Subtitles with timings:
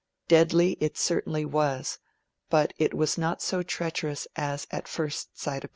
[0.27, 1.99] Deadly it certainly was,
[2.49, 5.63] but it was not so treacherous as it appeared at first sight.